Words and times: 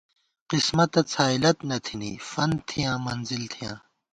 قِسمَتہ 0.51 1.01
څھائیلَت 1.11 1.57
نہ 1.69 1.77
تھنی، 1.85 2.11
فنت 2.29 2.59
تھِیاں 2.67 2.95
منزِل 3.05 3.43
تھِیاں 3.51 3.75